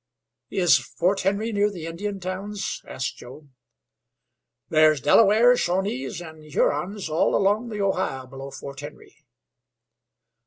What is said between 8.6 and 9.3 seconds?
Henry."